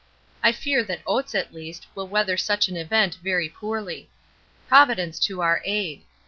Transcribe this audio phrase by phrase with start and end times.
[0.41, 4.09] I fear that Oates at least will weather such an event very poorly.
[4.67, 6.01] Providence to our aid!